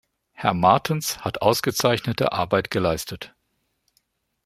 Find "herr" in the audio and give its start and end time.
0.31-0.55